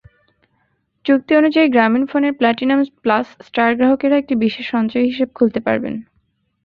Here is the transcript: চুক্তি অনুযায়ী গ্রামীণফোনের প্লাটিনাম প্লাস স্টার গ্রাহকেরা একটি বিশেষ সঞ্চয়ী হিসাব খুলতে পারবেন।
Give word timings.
চুক্তি 1.05 1.31
অনুযায়ী 1.35 1.67
গ্রামীণফোনের 1.69 2.33
প্লাটিনাম 2.33 2.79
প্লাস 3.03 3.27
স্টার 3.47 3.69
গ্রাহকেরা 3.75 4.15
একটি 4.17 4.33
বিশেষ 4.35 4.65
সঞ্চয়ী 4.69 5.05
হিসাব 5.05 5.29
খুলতে 5.35 5.59
পারবেন। 5.59 5.93